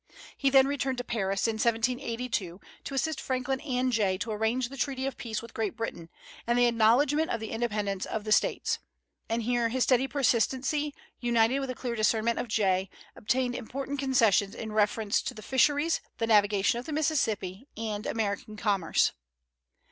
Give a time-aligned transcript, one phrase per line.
[0.35, 4.75] He then returned to Paris, in 1782, to assist Franklin and Jay to arrange the
[4.75, 6.09] treaty of peace with Great Britain,
[6.47, 8.79] and the acknowledgment of the independence of the States;
[9.29, 14.55] and here his steady persistency, united with the clear discernment of Jay, obtained important concessions
[14.55, 19.11] in reference to the fisheries, the navigation of the Mississippi, and American commerce.